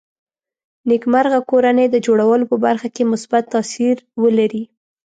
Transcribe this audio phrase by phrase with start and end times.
[0.89, 4.63] نېکمرغه کورنۍ د جوړولو په برخه کې مثبت تاثیر ولري